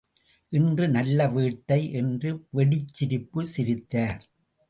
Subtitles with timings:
[0.51, 4.23] இன்று நல்ல வேட்டை என்று வெடிச் சிரிப்பு சிரித்தார்.